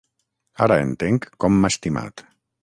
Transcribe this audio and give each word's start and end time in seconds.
Ara 0.65 0.77
entenc 0.85 1.29
com 1.45 1.59
m'ha 1.61 1.73
estimat. 1.75 2.27